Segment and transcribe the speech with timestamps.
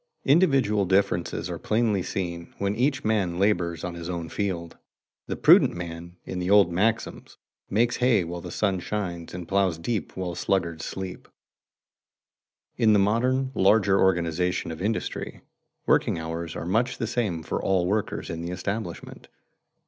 [0.25, 4.75] Individual differences are plainly seen when each man labors on his own field.
[5.27, 7.37] The prudent man, in the old maxims,
[7.69, 11.27] makes hay while the sun shines and ploughs deep while sluggards sleep.
[12.77, 15.41] In the modern larger organization of industry,
[15.85, 19.27] working hours are much the same for all workers in the establishment.